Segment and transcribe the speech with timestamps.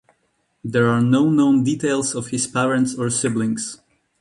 [0.63, 3.79] There are no known details of his parents or siblings.